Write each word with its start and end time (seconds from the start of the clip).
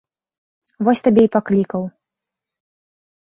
Вось 0.85 1.03
табе 1.07 1.23
і 1.27 1.29
паклікаў. 1.35 1.83